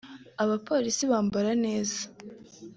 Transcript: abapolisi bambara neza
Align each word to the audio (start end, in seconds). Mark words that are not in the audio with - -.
abapolisi 0.43 1.03
bambara 1.11 1.51
neza 1.65 2.01